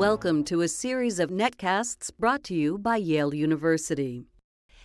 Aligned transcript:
Welcome 0.00 0.44
to 0.44 0.62
a 0.62 0.68
series 0.68 1.20
of 1.20 1.28
netcasts 1.28 2.10
brought 2.18 2.42
to 2.44 2.54
you 2.54 2.78
by 2.78 2.96
Yale 2.96 3.34
University. 3.34 4.24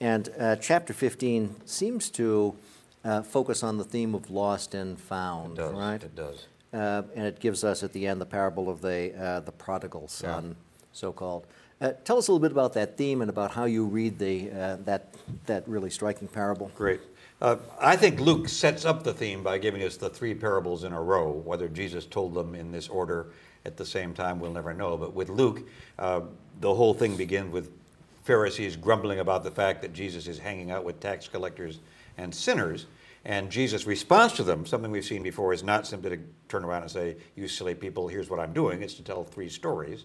And 0.00 0.28
uh, 0.38 0.56
chapter 0.56 0.92
15 0.92 1.56
seems 1.64 2.10
to 2.10 2.54
uh, 3.04 3.22
focus 3.22 3.62
on 3.62 3.78
the 3.78 3.84
theme 3.84 4.14
of 4.14 4.30
lost 4.30 4.74
and 4.74 5.00
found, 5.00 5.58
It 5.58 5.62
does, 5.62 5.72
right? 5.74 6.02
it 6.04 6.14
does. 6.14 6.46
Uh, 6.72 7.02
and 7.16 7.26
it 7.26 7.40
gives 7.40 7.64
us 7.64 7.82
at 7.82 7.92
the 7.94 8.06
end 8.06 8.20
the 8.20 8.26
parable 8.26 8.68
of 8.68 8.82
the, 8.82 9.14
uh, 9.18 9.40
the 9.40 9.52
prodigal 9.52 10.06
son, 10.08 10.56
so 10.92 11.12
called. 11.12 11.46
Uh, 11.80 11.92
tell 12.04 12.18
us 12.18 12.28
a 12.28 12.32
little 12.32 12.42
bit 12.42 12.52
about 12.52 12.74
that 12.74 12.96
theme 12.98 13.22
and 13.22 13.30
about 13.30 13.52
how 13.52 13.64
you 13.64 13.86
read 13.86 14.18
the, 14.18 14.50
uh, 14.50 14.76
that, 14.84 15.14
that 15.46 15.66
really 15.66 15.88
striking 15.90 16.28
parable. 16.28 16.70
Great. 16.74 17.00
Uh, 17.40 17.56
I 17.80 17.96
think 17.96 18.20
Luke 18.20 18.48
sets 18.48 18.84
up 18.84 19.04
the 19.04 19.14
theme 19.14 19.42
by 19.42 19.58
giving 19.58 19.82
us 19.84 19.96
the 19.96 20.10
three 20.10 20.34
parables 20.34 20.82
in 20.84 20.92
a 20.92 21.00
row. 21.00 21.30
Whether 21.30 21.68
Jesus 21.68 22.04
told 22.04 22.34
them 22.34 22.54
in 22.54 22.72
this 22.72 22.88
order 22.88 23.28
at 23.68 23.76
the 23.76 23.86
same 23.86 24.14
time, 24.14 24.40
we'll 24.40 24.52
never 24.52 24.74
know. 24.74 24.96
But 24.96 25.14
with 25.14 25.28
Luke, 25.28 25.68
uh, 25.98 26.22
the 26.60 26.74
whole 26.74 26.94
thing 26.94 27.16
begins 27.16 27.52
with 27.52 27.70
Pharisees 28.24 28.74
grumbling 28.76 29.20
about 29.20 29.44
the 29.44 29.50
fact 29.50 29.82
that 29.82 29.92
Jesus 29.92 30.26
is 30.26 30.38
hanging 30.38 30.72
out 30.72 30.84
with 30.84 30.98
tax 30.98 31.28
collectors 31.28 31.78
and 32.16 32.34
sinners. 32.34 32.86
And 33.24 33.50
Jesus' 33.50 33.86
response 33.86 34.32
to 34.34 34.42
them, 34.42 34.66
something 34.66 34.90
we've 34.90 35.04
seen 35.04 35.22
before, 35.22 35.52
is 35.52 35.62
not 35.62 35.86
simply 35.86 36.16
to 36.16 36.22
turn 36.48 36.64
around 36.64 36.82
and 36.82 36.90
say, 36.90 37.16
You 37.36 37.46
silly 37.46 37.74
people, 37.74 38.08
here's 38.08 38.30
what 38.30 38.40
I'm 38.40 38.52
doing. 38.52 38.82
It's 38.82 38.94
to 38.94 39.02
tell 39.02 39.22
three 39.22 39.48
stories. 39.48 40.04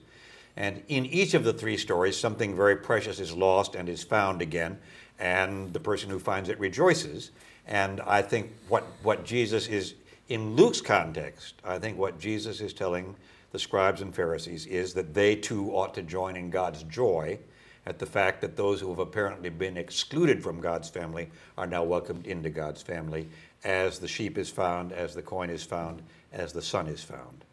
And 0.55 0.83
in 0.87 1.05
each 1.05 1.33
of 1.33 1.43
the 1.43 1.53
three 1.53 1.77
stories, 1.77 2.17
something 2.17 2.55
very 2.55 2.75
precious 2.75 3.19
is 3.19 3.33
lost 3.33 3.75
and 3.75 3.89
is 3.89 4.03
found 4.03 4.41
again, 4.41 4.77
and 5.19 5.73
the 5.73 5.79
person 5.79 6.09
who 6.09 6.19
finds 6.19 6.49
it 6.49 6.59
rejoices. 6.59 7.31
And 7.65 8.01
I 8.01 8.21
think 8.21 8.51
what, 8.67 8.83
what 9.03 9.25
Jesus 9.25 9.67
is, 9.67 9.95
in 10.29 10.55
Luke's 10.55 10.81
context, 10.81 11.55
I 11.63 11.79
think 11.79 11.97
what 11.97 12.19
Jesus 12.19 12.61
is 12.61 12.73
telling 12.73 13.15
the 13.53 13.59
scribes 13.59 14.01
and 14.01 14.13
Pharisees 14.13 14.65
is 14.65 14.95
that 14.95 15.13
they 15.13 15.35
too 15.35 15.71
ought 15.71 15.93
to 15.93 16.01
join 16.01 16.35
in 16.35 16.49
God's 16.49 16.83
joy 16.83 17.39
at 17.85 17.99
the 17.99 18.05
fact 18.05 18.41
that 18.41 18.57
those 18.57 18.81
who 18.81 18.89
have 18.89 18.99
apparently 18.99 19.49
been 19.49 19.77
excluded 19.77 20.41
from 20.41 20.59
God's 20.59 20.89
family 20.89 21.29
are 21.57 21.67
now 21.67 21.83
welcomed 21.83 22.25
into 22.25 22.49
God's 22.49 22.81
family 22.81 23.29
as 23.63 23.99
the 23.99 24.07
sheep 24.07 24.39
is 24.39 24.49
found, 24.49 24.91
as 24.91 25.13
the 25.13 25.21
coin 25.21 25.51
is 25.51 25.63
found, 25.63 26.01
as 26.31 26.51
the 26.51 26.61
son 26.61 26.87
is 26.87 27.03
found. 27.03 27.45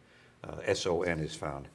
Uh, 0.43 0.57
S 0.65 0.87
O 0.87 1.03
N 1.03 1.21
is 1.21 1.35
found. 1.35 1.69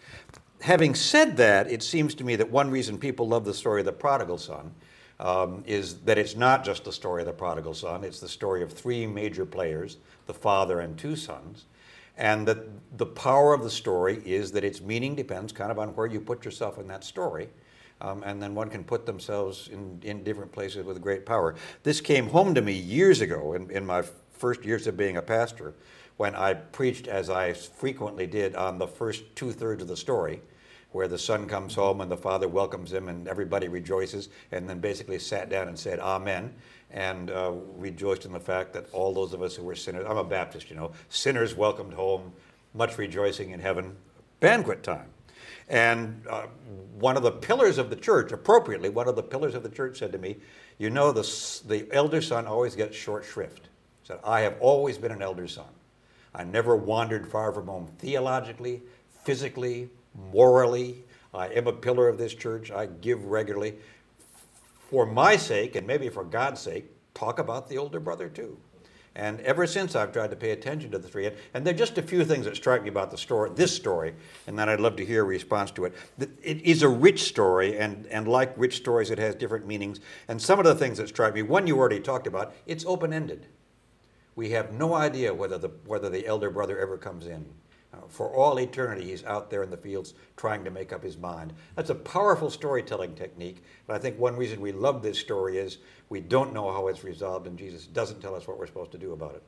Having 0.61 0.95
said 0.95 1.37
that, 1.37 1.69
it 1.69 1.83
seems 1.83 2.15
to 2.15 2.23
me 2.23 2.35
that 2.35 2.49
one 2.49 2.71
reason 2.71 2.97
people 2.97 3.27
love 3.27 3.45
the 3.45 3.53
story 3.53 3.81
of 3.81 3.85
the 3.85 3.91
prodigal 3.91 4.39
son 4.39 4.73
um, 5.19 5.63
is 5.67 5.99
that 5.99 6.17
it's 6.17 6.35
not 6.35 6.65
just 6.65 6.83
the 6.83 6.91
story 6.91 7.21
of 7.21 7.27
the 7.27 7.33
prodigal 7.33 7.75
son, 7.75 8.03
it's 8.03 8.19
the 8.19 8.27
story 8.27 8.63
of 8.63 8.73
three 8.73 9.05
major 9.05 9.45
players, 9.45 9.97
the 10.25 10.33
father 10.33 10.79
and 10.79 10.97
two 10.97 11.15
sons. 11.15 11.65
And 12.17 12.47
that 12.47 12.97
the 12.97 13.05
power 13.05 13.53
of 13.53 13.63
the 13.63 13.69
story 13.69 14.21
is 14.25 14.51
that 14.53 14.63
its 14.63 14.81
meaning 14.81 15.15
depends 15.15 15.51
kind 15.51 15.71
of 15.71 15.79
on 15.79 15.89
where 15.89 16.07
you 16.07 16.21
put 16.21 16.45
yourself 16.45 16.77
in 16.77 16.87
that 16.87 17.03
story. 17.03 17.49
Um, 18.01 18.23
and 18.23 18.41
then 18.41 18.55
one 18.55 18.69
can 18.69 18.83
put 18.83 19.05
themselves 19.05 19.69
in, 19.69 19.99
in 20.03 20.23
different 20.23 20.51
places 20.51 20.85
with 20.85 21.01
great 21.01 21.25
power. 21.25 21.55
This 21.83 22.01
came 22.01 22.27
home 22.27 22.53
to 22.55 22.61
me 22.61 22.73
years 22.73 23.21
ago 23.21 23.53
in, 23.53 23.69
in 23.71 23.85
my 23.85 24.03
first 24.33 24.65
years 24.65 24.85
of 24.87 24.97
being 24.97 25.17
a 25.17 25.21
pastor 25.21 25.73
when 26.17 26.35
I 26.35 26.53
preached, 26.53 27.07
as 27.07 27.29
I 27.29 27.53
frequently 27.53 28.27
did, 28.27 28.55
on 28.55 28.77
the 28.77 28.87
first 28.87 29.23
two 29.35 29.51
thirds 29.51 29.81
of 29.81 29.87
the 29.87 29.97
story, 29.97 30.41
where 30.91 31.07
the 31.09 31.17
son 31.17 31.45
comes 31.45 31.75
home 31.75 31.99
and 31.99 32.09
the 32.09 32.17
father 32.17 32.47
welcomes 32.47 32.93
him 32.93 33.09
and 33.09 33.27
everybody 33.27 33.67
rejoices, 33.67 34.29
and 34.51 34.69
then 34.69 34.79
basically 34.79 35.19
sat 35.19 35.49
down 35.49 35.67
and 35.67 35.77
said, 35.77 35.99
Amen, 35.99 36.53
and 36.95 37.29
uh, 37.29 37.51
rejoiced 37.75 38.23
in 38.23 38.31
the 38.31 38.39
fact 38.39 38.71
that 38.71 38.91
all 38.93 39.13
those 39.13 39.33
of 39.33 39.41
us 39.41 39.53
who 39.53 39.63
were 39.63 39.75
sinners, 39.75 40.05
I'm 40.09 40.17
a 40.17 40.23
Baptist, 40.23 40.69
you 40.69 40.77
know, 40.77 40.93
sinners 41.09 41.53
welcomed 41.53 41.93
home, 41.93 42.31
much 42.73 42.97
rejoicing 42.97 43.51
in 43.51 43.59
heaven, 43.59 43.97
banquet 44.39 44.81
time. 44.81 45.09
And 45.67 46.25
uh, 46.29 46.47
one 46.97 47.17
of 47.17 47.23
the 47.23 47.31
pillars 47.31 47.77
of 47.77 47.89
the 47.89 47.97
church, 47.97 48.31
appropriately, 48.31 48.87
one 48.87 49.09
of 49.09 49.17
the 49.17 49.23
pillars 49.23 49.55
of 49.55 49.63
the 49.63 49.69
church 49.69 49.99
said 49.99 50.13
to 50.13 50.17
me, 50.17 50.37
You 50.77 50.89
know, 50.89 51.11
the, 51.11 51.21
the 51.67 51.85
elder 51.91 52.21
son 52.21 52.47
always 52.47 52.75
gets 52.75 52.95
short 52.95 53.25
shrift. 53.25 53.67
He 54.01 54.07
said, 54.07 54.19
I 54.23 54.41
have 54.41 54.55
always 54.61 54.97
been 54.97 55.11
an 55.11 55.21
elder 55.21 55.49
son. 55.49 55.65
I 56.33 56.45
never 56.45 56.77
wandered 56.77 57.27
far 57.27 57.51
from 57.51 57.67
home 57.67 57.87
theologically, 57.99 58.81
physically, 59.23 59.89
morally. 60.31 61.03
I 61.33 61.47
am 61.47 61.67
a 61.67 61.73
pillar 61.73 62.07
of 62.07 62.17
this 62.17 62.33
church. 62.33 62.71
I 62.71 62.85
give 62.85 63.25
regularly. 63.25 63.75
For 64.95 65.05
my 65.05 65.35
sake, 65.35 65.75
and 65.75 65.85
maybe 65.85 66.07
for 66.07 66.23
God's 66.23 66.61
sake, 66.61 66.85
talk 67.13 67.37
about 67.37 67.67
the 67.67 67.77
older 67.77 67.99
brother 67.99 68.29
too. 68.29 68.57
And 69.13 69.41
ever 69.41 69.67
since, 69.67 69.93
I've 69.93 70.13
tried 70.13 70.29
to 70.29 70.37
pay 70.37 70.51
attention 70.51 70.89
to 70.91 70.97
the 70.97 71.09
three. 71.09 71.29
And 71.53 71.67
there 71.67 71.73
are 71.73 71.77
just 71.77 71.97
a 71.97 72.01
few 72.01 72.23
things 72.23 72.45
that 72.45 72.55
strike 72.55 72.81
me 72.81 72.87
about 72.87 73.11
the 73.11 73.17
story, 73.17 73.51
this 73.53 73.75
story, 73.75 74.15
and 74.47 74.57
then 74.57 74.69
I'd 74.69 74.79
love 74.79 74.95
to 74.95 75.05
hear 75.05 75.23
a 75.23 75.25
response 75.25 75.71
to 75.71 75.83
it. 75.83 75.95
It 76.17 76.61
is 76.61 76.81
a 76.81 76.87
rich 76.87 77.23
story, 77.23 77.77
and, 77.77 78.07
and 78.07 78.25
like 78.25 78.53
rich 78.55 78.77
stories, 78.77 79.11
it 79.11 79.19
has 79.19 79.35
different 79.35 79.67
meanings. 79.67 79.99
And 80.29 80.41
some 80.41 80.59
of 80.59 80.65
the 80.65 80.75
things 80.75 80.97
that 80.99 81.09
strike 81.09 81.33
me, 81.33 81.41
one 81.41 81.67
you 81.67 81.77
already 81.77 81.99
talked 81.99 82.25
about, 82.25 82.53
it's 82.65 82.85
open 82.85 83.11
ended. 83.11 83.47
We 84.37 84.51
have 84.51 84.71
no 84.71 84.93
idea 84.93 85.33
whether 85.33 85.57
the, 85.57 85.71
whether 85.85 86.09
the 86.09 86.25
elder 86.25 86.49
brother 86.49 86.79
ever 86.79 86.97
comes 86.97 87.27
in. 87.27 87.53
Uh, 87.95 88.07
for 88.07 88.33
all 88.35 88.59
eternity, 88.59 89.05
he's 89.05 89.23
out 89.25 89.49
there 89.49 89.63
in 89.63 89.69
the 89.69 89.77
fields 89.77 90.13
trying 90.37 90.63
to 90.63 90.71
make 90.71 90.91
up 90.91 91.03
his 91.03 91.17
mind. 91.17 91.53
That's 91.75 91.89
a 91.89 91.95
powerful 91.95 92.49
storytelling 92.49 93.15
technique. 93.15 93.63
But 93.87 93.95
I 93.95 93.99
think 93.99 94.19
one 94.19 94.35
reason 94.35 94.59
we 94.59 94.71
love 94.71 95.01
this 95.01 95.19
story 95.19 95.57
is 95.57 95.77
we 96.09 96.19
don't 96.19 96.53
know 96.53 96.71
how 96.71 96.87
it's 96.87 97.03
resolved, 97.03 97.47
and 97.47 97.57
Jesus 97.57 97.87
doesn't 97.87 98.21
tell 98.21 98.35
us 98.35 98.47
what 98.47 98.57
we're 98.57 98.67
supposed 98.67 98.91
to 98.91 98.97
do 98.97 99.13
about 99.13 99.35
it. 99.35 99.43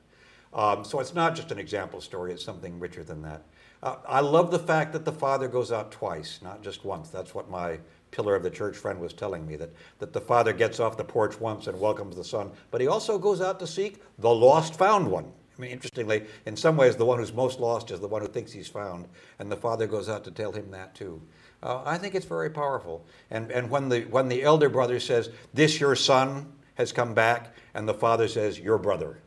Um, 0.54 0.84
so 0.84 1.00
it's 1.00 1.14
not 1.14 1.36
just 1.36 1.52
an 1.52 1.60
example 1.60 2.00
story, 2.02 2.32
it's 2.32 2.44
something 2.44 2.80
richer 2.80 3.04
than 3.04 3.22
that. 3.24 3.44
Uh, 3.84 3.98
I 4.08 4.22
love 4.22 4.50
the 4.50 4.60
fact 4.60 4.94
that 4.94 5.06
the 5.06 5.12
father 5.12 5.48
goes 5.48 5.72
out 5.72 5.92
twice, 5.92 6.40
not 6.42 6.64
just 6.64 6.86
once. 6.86 7.10
That's 7.10 7.36
what 7.36 7.50
my 7.50 7.80
pillar 8.12 8.36
of 8.36 8.44
the 8.44 8.50
church 8.50 8.78
friend 8.78 9.00
was 9.00 9.14
telling 9.14 9.46
me 9.46 9.56
that, 9.58 9.70
that 10.00 10.14
the 10.14 10.22
father 10.22 10.54
gets 10.54 10.80
off 10.80 10.98
the 10.98 11.04
porch 11.04 11.40
once 11.40 11.68
and 11.68 11.80
welcomes 11.80 12.16
the 12.16 12.24
son, 12.24 12.52
but 12.72 12.82
he 12.82 12.88
also 12.88 13.20
goes 13.20 13.42
out 13.42 13.60
to 13.60 13.68
seek 13.68 14.02
the 14.18 14.34
lost 14.34 14.76
found 14.76 15.12
one. 15.12 15.32
I 15.58 15.62
mean, 15.62 15.72
interestingly, 15.72 16.26
in 16.46 16.56
some 16.56 16.78
ways, 16.78 16.96
the 16.96 17.06
one 17.06 17.18
who's 17.18 17.34
most 17.34 17.60
lost 17.60 17.90
is 17.92 18.00
the 18.00 18.08
one 18.08 18.22
who 18.22 18.28
thinks 18.28 18.52
he's 18.52 18.68
found, 18.68 19.08
and 19.40 19.52
the 19.52 19.58
father 19.58 19.88
goes 19.88 20.08
out 20.08 20.24
to 20.26 20.32
tell 20.32 20.52
him 20.52 20.72
that 20.72 20.94
too. 20.94 21.22
Uh, 21.64 21.82
I 21.84 21.98
think 21.98 22.14
it's 22.14 22.26
very 22.26 22.50
powerful. 22.50 23.06
And, 23.32 23.52
and 23.52 23.70
when, 23.70 23.90
the, 23.90 24.02
when 24.02 24.28
the 24.28 24.44
elder 24.44 24.70
brother 24.70 25.00
says, 25.00 25.32
This 25.54 25.80
your 25.80 25.96
son 25.96 26.54
has 26.76 26.92
come 26.92 27.14
back, 27.14 27.56
and 27.74 27.88
the 27.88 27.94
father 27.94 28.28
says, 28.28 28.60
Your 28.60 28.78
brother. 28.78 29.18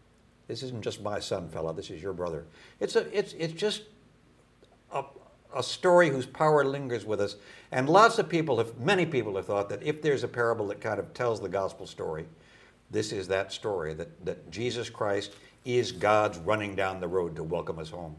This 0.51 0.65
isn't 0.65 0.83
just 0.83 1.01
my 1.01 1.21
son, 1.21 1.49
fella, 1.49 1.73
this 1.73 1.91
is 1.91 2.03
your 2.03 2.13
brother. 2.13 2.45
It's, 2.81 2.97
a, 2.97 3.17
it's, 3.17 3.35
it's 3.35 3.53
just 3.53 3.83
a, 4.93 5.05
a 5.55 5.63
story 5.63 6.11
whose 6.11 6.27
power 6.27 6.65
lingers 6.65 7.05
with 7.05 7.21
us. 7.21 7.37
And 7.71 7.89
lots 7.89 8.19
of 8.19 8.29
people 8.29 8.59
have, 8.59 8.77
many 8.77 9.07
people 9.07 9.37
have 9.37 9.47
thought 9.47 9.69
that 9.69 9.81
if 9.85 10.03
there's 10.03 10.25
a 10.25 10.29
parable 10.29 10.67
that 10.67 10.81
kind 10.81 10.99
of 10.99 11.15
tells 11.15 11.41
the 11.41 11.49
gospel 11.49 11.87
story, 11.87 12.27
this 12.91 13.13
is 13.13 13.29
that 13.29 13.53
story 13.53 13.95
that, 13.95 14.25
that 14.25 14.51
Jesus 14.51 14.91
Christ 14.91 15.37
is 15.65 15.93
God's 15.93 16.39
running 16.39 16.75
down 16.75 17.01
the 17.01 17.09
road 17.09 17.37
to 17.37 17.43
welcome 17.43 17.79
us 17.79 17.91
home. 17.91 18.17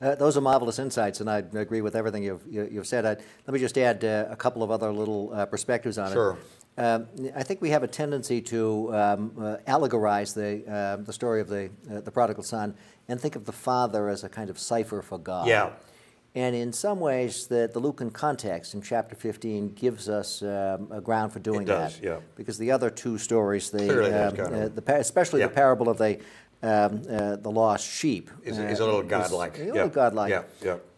Uh, 0.00 0.14
those 0.14 0.36
are 0.36 0.40
marvelous 0.40 0.78
insights, 0.78 1.20
and 1.20 1.30
I 1.30 1.38
agree 1.38 1.80
with 1.80 1.94
everything 1.94 2.24
you've, 2.24 2.42
you, 2.50 2.76
have 2.76 2.86
said. 2.86 3.06
I, 3.06 3.16
let 3.46 3.54
me 3.54 3.58
just 3.58 3.78
add 3.78 4.04
uh, 4.04 4.26
a 4.28 4.36
couple 4.36 4.62
of 4.62 4.70
other 4.70 4.92
little 4.92 5.32
uh, 5.32 5.46
perspectives 5.46 5.98
on 5.98 6.12
sure. 6.12 6.32
it. 6.32 6.38
Um, 6.76 7.06
I 7.36 7.44
think 7.44 7.62
we 7.62 7.70
have 7.70 7.84
a 7.84 7.88
tendency 7.88 8.40
to 8.42 8.94
um, 8.94 9.32
uh, 9.38 9.56
allegorize 9.68 10.34
the, 10.34 10.68
uh, 10.70 10.96
the 10.96 11.12
story 11.12 11.40
of 11.40 11.48
the, 11.48 11.70
uh, 11.90 12.00
the 12.00 12.10
prodigal 12.10 12.42
son 12.42 12.74
and 13.08 13.20
think 13.20 13.36
of 13.36 13.44
the 13.44 13.52
father 13.52 14.08
as 14.08 14.24
a 14.24 14.28
kind 14.28 14.50
of 14.50 14.58
cipher 14.58 15.00
for 15.00 15.18
God. 15.18 15.46
Yeah. 15.46 15.70
And 16.36 16.56
in 16.56 16.72
some 16.72 16.98
ways, 16.98 17.46
the, 17.46 17.70
the 17.72 17.78
Lucan 17.78 18.10
context 18.10 18.74
in 18.74 18.82
chapter 18.82 19.14
15 19.14 19.74
gives 19.74 20.08
us 20.08 20.42
um, 20.42 20.88
a 20.90 21.00
ground 21.00 21.32
for 21.32 21.38
doing 21.38 21.64
does, 21.64 21.96
that. 22.00 22.04
Yeah. 22.04 22.18
Because 22.34 22.58
the 22.58 22.72
other 22.72 22.90
two 22.90 23.18
stories, 23.18 23.70
the, 23.70 24.28
um, 24.28 24.36
kind 24.36 24.54
of 24.54 24.76
uh, 24.76 24.80
the 24.80 24.96
especially 24.96 25.40
yeah. 25.40 25.46
the 25.46 25.54
parable 25.54 25.88
of 25.88 25.98
the, 25.98 26.18
um, 26.64 27.02
uh, 27.10 27.36
the 27.36 27.50
lost 27.50 27.86
sheep, 27.86 28.30
is, 28.42 28.58
is 28.58 28.80
a 28.80 28.84
little 28.84 29.02
godlike. 29.02 29.58
A 29.58 29.66
yeah. 29.66 29.72
little 29.72 29.88
godlike. 29.88 30.30
Yeah, 30.30 30.42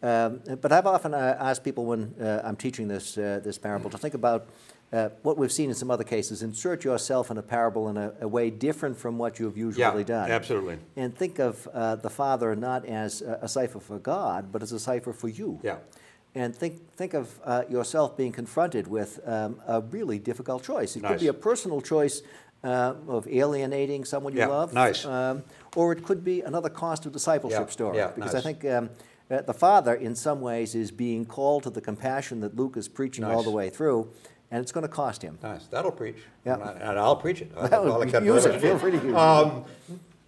yeah. 0.02 0.26
Um, 0.26 0.40
but 0.60 0.70
I've 0.70 0.86
often 0.86 1.12
uh, 1.12 1.36
asked 1.40 1.64
people 1.64 1.84
when 1.86 2.14
uh, 2.20 2.42
I'm 2.44 2.56
teaching 2.56 2.86
this, 2.86 3.18
uh, 3.18 3.40
this 3.42 3.58
parable 3.58 3.90
to 3.90 3.98
think 3.98 4.14
about 4.14 4.46
uh, 4.92 5.08
what 5.22 5.36
we've 5.36 5.50
seen 5.50 5.68
in 5.68 5.74
some 5.74 5.90
other 5.90 6.04
cases, 6.04 6.42
insert 6.42 6.84
yourself 6.84 7.32
in 7.32 7.38
a 7.38 7.42
parable 7.42 7.88
in 7.88 7.96
a, 7.96 8.12
a 8.20 8.28
way 8.28 8.50
different 8.50 8.96
from 8.96 9.18
what 9.18 9.40
you've 9.40 9.58
usually 9.58 10.02
yeah, 10.02 10.04
done. 10.04 10.30
Absolutely. 10.30 10.78
And 10.94 11.16
think 11.16 11.40
of 11.40 11.66
uh, 11.74 11.96
the 11.96 12.10
Father 12.10 12.54
not 12.54 12.86
as 12.86 13.22
a, 13.22 13.40
a, 13.42 13.48
cipher 13.48 13.80
for 13.80 13.98
God, 13.98 14.52
but 14.52 14.62
as 14.62 14.70
a 14.70 14.78
cipher 14.78 15.12
for 15.12 15.28
you. 15.28 15.58
Yeah. 15.64 15.78
and 16.36 16.54
think, 16.54 16.94
think 16.96 17.14
of 17.14 17.40
uh, 17.44 17.64
yourself 17.69 18.16
being 18.16 18.30
confronted 18.30 18.86
with 18.86 19.19
um, 19.26 19.60
a 19.66 19.80
really 19.80 20.20
difficult 20.20 20.62
choice. 20.62 20.94
It 20.94 21.02
could 21.02 21.19
be 21.19 21.26
a 21.26 21.34
personal 21.34 21.80
choice 21.80 22.22
uh, 22.66 22.94
of 23.08 23.28
alienating 23.28 24.04
someone 24.04 24.32
you 24.32 24.40
Yeah, 24.40 24.48
love. 24.48 24.72
nice. 24.74 25.04
Um, 25.04 25.44
or 25.76 25.92
it 25.92 26.02
could 26.04 26.24
be 26.24 26.40
another 26.42 26.68
cost 26.68 27.06
of 27.06 27.12
discipleship 27.12 27.60
Yeah, 27.68 27.72
story. 27.72 27.96
yeah, 27.98 28.10
because 28.14 28.34
nice. 28.34 28.44
I 28.44 28.52
think 28.52 28.64
um, 28.64 28.90
uh, 29.30 29.42
the 29.42 29.54
father, 29.54 29.94
in 29.94 30.14
some 30.14 30.40
ways, 30.40 30.74
is 30.74 30.90
being 30.90 31.24
called 31.24 31.62
to 31.64 31.70
the 31.70 31.80
compassion 31.80 32.40
that 32.40 32.56
Luke 32.56 32.76
is 32.76 32.88
preaching 32.88 33.24
all 33.24 33.42
the 33.42 33.50
way 33.50 33.70
through, 33.70 34.10
and 34.50 34.60
it's 34.62 34.72
going 34.72 34.82
to 34.82 34.88
cost 34.92 35.22
him. 35.22 35.38
Nice. 35.42 35.66
That'll 35.68 35.92
preach. 35.92 36.16
Yeah. 36.44 36.54
And, 36.54 36.62
I, 36.64 36.72
and 36.72 36.98
I'll 36.98 37.16
preach 37.16 37.40
it. 37.42 37.52
I'll, 37.56 37.84
Well, 37.84 38.02
I'll 38.02 38.24
use 38.24 38.44
it. 38.44 38.60
Feel 38.60 38.78
free 38.78 38.92
to 38.92 38.96
use 38.98 39.06
it. 39.06 39.14
Um, 39.14 39.64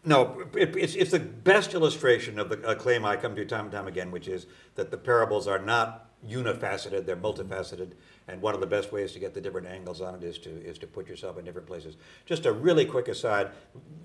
no, 0.04 0.44
it, 0.54 0.76
it's, 0.76 0.94
it's 0.94 1.10
the 1.10 1.18
best 1.20 1.74
illustration 1.74 2.38
of 2.38 2.48
the 2.48 2.60
a 2.66 2.74
claim 2.76 3.04
I 3.04 3.16
come 3.16 3.34
to 3.36 3.44
time 3.44 3.64
and 3.64 3.72
time 3.72 3.88
again, 3.88 4.10
which 4.10 4.28
is 4.28 4.46
that 4.76 4.90
the 4.90 4.96
parables 4.96 5.46
are 5.48 5.58
not 5.58 6.07
unifaceted; 6.26 7.06
they're 7.06 7.16
multifaceted. 7.16 7.92
And 8.26 8.42
one 8.42 8.54
of 8.54 8.60
the 8.60 8.66
best 8.66 8.92
ways 8.92 9.12
to 9.12 9.18
get 9.18 9.34
the 9.34 9.40
different 9.40 9.66
angles 9.66 10.00
on 10.00 10.14
it 10.14 10.22
is 10.22 10.38
to 10.38 10.50
is 10.50 10.78
to 10.78 10.86
put 10.86 11.08
yourself 11.08 11.38
in 11.38 11.44
different 11.44 11.66
places. 11.66 11.96
Just 12.26 12.46
a 12.46 12.52
really 12.52 12.84
quick 12.84 13.08
aside: 13.08 13.50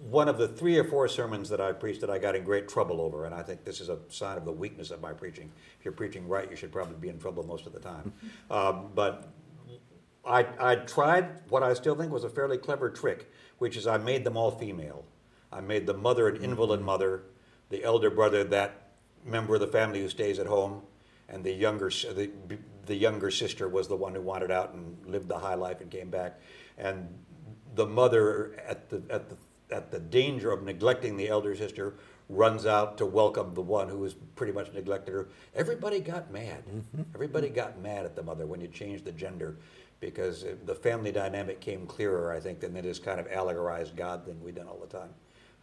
one 0.09 0.27
of 0.27 0.37
the 0.37 0.47
three 0.47 0.77
or 0.77 0.83
four 0.83 1.07
sermons 1.07 1.49
that 1.49 1.61
I 1.61 1.71
preached 1.71 2.01
that 2.01 2.09
I 2.09 2.19
got 2.19 2.35
in 2.35 2.43
great 2.43 2.67
trouble 2.67 3.01
over, 3.01 3.25
and 3.25 3.33
I 3.33 3.41
think 3.43 3.63
this 3.63 3.81
is 3.81 3.89
a 3.89 3.99
sign 4.09 4.37
of 4.37 4.45
the 4.45 4.51
weakness 4.51 4.91
of 4.91 5.01
my 5.01 5.13
preaching. 5.13 5.51
If 5.79 5.85
you're 5.85 5.93
preaching 5.93 6.27
right, 6.27 6.49
you 6.49 6.55
should 6.55 6.71
probably 6.71 6.97
be 6.97 7.09
in 7.09 7.19
trouble 7.19 7.43
most 7.43 7.65
of 7.65 7.73
the 7.73 7.79
time. 7.79 8.13
Um, 8.51 8.89
but 8.93 9.33
I, 10.25 10.45
I 10.59 10.75
tried 10.75 11.41
what 11.49 11.63
I 11.63 11.73
still 11.73 11.95
think 11.95 12.11
was 12.11 12.23
a 12.23 12.29
fairly 12.29 12.57
clever 12.57 12.89
trick, 12.89 13.31
which 13.57 13.75
is 13.75 13.87
I 13.87 13.97
made 13.97 14.23
them 14.23 14.37
all 14.37 14.51
female. 14.51 15.05
I 15.51 15.61
made 15.61 15.85
the 15.85 15.93
mother 15.93 16.27
an 16.27 16.41
invalid 16.41 16.81
mother, 16.81 17.23
the 17.69 17.83
elder 17.83 18.09
brother 18.09 18.43
that 18.45 18.91
member 19.25 19.55
of 19.55 19.61
the 19.61 19.67
family 19.67 20.01
who 20.01 20.09
stays 20.09 20.39
at 20.39 20.47
home, 20.47 20.81
and 21.29 21.43
the 21.43 21.51
younger 21.51 21.89
the, 21.89 22.29
the 22.85 22.95
younger 22.95 23.31
sister 23.31 23.67
was 23.67 23.87
the 23.87 23.95
one 23.95 24.13
who 24.13 24.21
wanted 24.21 24.51
out 24.51 24.73
and 24.73 24.97
lived 25.05 25.27
the 25.27 25.37
high 25.37 25.55
life 25.55 25.81
and 25.81 25.89
came 25.89 26.09
back, 26.09 26.39
and 26.77 27.07
the 27.75 27.85
mother 27.85 28.55
at 28.67 28.89
the 28.89 29.01
at 29.09 29.29
the 29.29 29.37
at 29.71 29.91
the 29.91 29.99
danger 29.99 30.51
of 30.51 30.63
neglecting 30.63 31.17
the 31.17 31.27
elder 31.27 31.55
sister 31.55 31.95
runs 32.29 32.65
out 32.65 32.97
to 32.97 33.05
welcome 33.05 33.53
the 33.53 33.61
one 33.61 33.89
who 33.89 33.97
was 33.97 34.13
pretty 34.35 34.53
much 34.53 34.71
neglected 34.73 35.13
her. 35.13 35.27
Everybody 35.55 35.99
got 35.99 36.31
mad. 36.31 36.63
Mm-hmm. 36.65 37.01
Everybody 37.13 37.49
got 37.49 37.79
mad 37.79 38.05
at 38.05 38.15
the 38.15 38.23
mother 38.23 38.45
when 38.45 38.61
you 38.61 38.67
changed 38.67 39.05
the 39.05 39.11
gender 39.11 39.57
because 39.99 40.45
the 40.65 40.75
family 40.75 41.11
dynamic 41.11 41.59
came 41.61 41.85
clearer, 41.85 42.31
I 42.31 42.39
think, 42.39 42.59
than 42.59 42.73
this 42.73 42.99
kind 42.99 43.19
of 43.19 43.27
allegorized 43.27 43.95
God 43.95 44.25
thing 44.25 44.41
we've 44.41 44.55
done 44.55 44.67
all 44.67 44.79
the 44.79 44.97
time. 44.97 45.09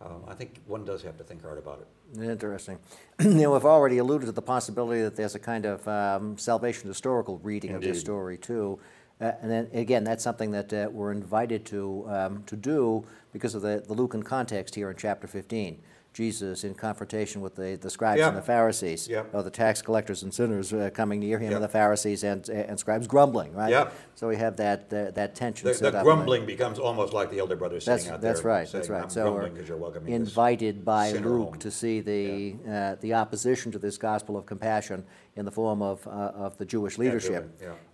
Um, 0.03 0.23
I 0.27 0.35
think 0.35 0.61
one 0.67 0.85
does 0.85 1.03
have 1.03 1.19
to 1.19 1.25
think 1.25 1.43
hard 1.43 1.59
about 1.59 1.81
it. 1.81 2.23
Interesting. 2.23 2.79
you 3.21 3.31
know, 3.31 3.53
we've 3.53 3.65
already 3.65 3.99
alluded 3.99 4.27
to 4.27 4.33
the 4.33 4.43
possibility 4.43 5.03
that 5.03 5.15
there's 5.15 5.35
a 5.35 5.39
kind 5.39 5.67
of 5.67 5.87
um, 5.87 6.39
salvation 6.39 6.89
historical 6.89 7.39
reading 7.39 7.75
of 7.75 7.83
this 7.83 8.01
story 8.01 8.39
too, 8.39 8.79
uh, 9.21 9.33
and 9.43 9.51
then 9.51 9.69
again, 9.75 10.03
that's 10.03 10.25
something 10.25 10.51
that 10.53 10.73
uh, 10.73 10.89
we're 10.91 11.13
invited 11.13 11.67
to 11.67 12.07
um, 12.09 12.43
to 12.45 12.57
do 12.57 13.05
because 13.33 13.55
of 13.55 13.63
the, 13.63 13.85
the 13.87 13.93
Lucan 13.93 14.23
context 14.23 14.75
here 14.75 14.91
in 14.91 14.97
chapter 14.97 15.27
15. 15.27 15.81
Jesus 16.13 16.65
in 16.65 16.75
confrontation 16.75 17.41
with 17.41 17.55
the, 17.55 17.77
the 17.81 17.89
scribes 17.89 18.19
Yeah. 18.19 18.29
and 18.29 18.37
the 18.37 18.43
Pharisees, 18.43 19.07
Yeah. 19.09 19.23
or 19.33 19.43
the 19.45 19.51
tax 19.51 19.81
collectors 19.81 20.23
and 20.25 20.35
sinners 20.35 20.73
uh, 20.73 20.91
coming 20.93 21.21
near 21.21 21.39
him, 21.39 21.51
Yeah. 21.51 21.57
and 21.57 21.65
the 21.65 21.69
Pharisees 21.69 22.25
and, 22.25 22.49
and 22.49 22.79
scribes 22.79 23.07
grumbling, 23.07 23.55
right? 23.55 23.71
Yeah. 23.71 23.91
So 24.17 24.27
we 24.29 24.37
have 24.37 24.57
that 24.57 24.93
uh, 24.93 25.13
that 25.13 25.35
tension. 25.37 25.69
The, 25.69 25.91
the 25.91 26.03
grumbling 26.03 26.47
becomes 26.47 26.79
almost 26.79 27.13
like 27.13 27.31
the 27.31 27.39
elder 27.39 27.55
brother 27.57 27.79
sitting 27.79 27.95
That's, 27.97 28.09
out 28.09 28.21
there. 28.21 28.33
that's 28.33 28.45
right. 28.45 28.69
saying, 28.69 28.81
That's 28.81 28.91
right. 28.91 29.03
I'm 29.05 29.11
so 29.11 29.23
grumbling 29.33 29.55
we're 29.55 29.63
you're 29.63 29.77
welcoming 29.77 30.11
this 30.13 30.29
invited 30.29 30.85
by 30.85 31.13
Luke 31.13 31.51
home." 31.51 31.59
to 31.61 31.71
see 31.71 32.01
the 32.01 32.57
uh, 32.69 32.97
the 33.01 33.15
opposition 33.15 33.71
to 33.73 33.79
this 33.79 33.97
gospel 33.97 34.37
of 34.37 34.47
compassion 34.47 35.05
in 35.37 35.45
the 35.45 35.53
form 35.53 35.81
of 35.81 36.05
uh, 36.09 36.11
of 36.11 36.59
the 36.59 36.65
Jewish 36.65 36.99
leadership, 36.99 37.49